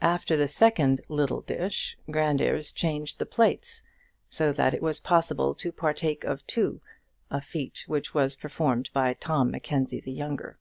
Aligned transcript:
After 0.00 0.34
the 0.34 0.48
second 0.48 1.02
little 1.10 1.42
dish 1.42 1.98
Grandairs 2.10 2.72
changed 2.72 3.18
the 3.18 3.26
plates, 3.26 3.82
so 4.30 4.50
that 4.50 4.72
it 4.72 4.80
was 4.80 4.98
possible 4.98 5.54
to 5.56 5.70
partake 5.70 6.24
of 6.24 6.46
two, 6.46 6.80
a 7.30 7.42
feat 7.42 7.84
which 7.86 8.14
was 8.14 8.34
performed 8.34 8.88
by 8.94 9.12
Tom 9.12 9.50
Mackenzie 9.50 10.00
the 10.00 10.10
younger. 10.12 10.56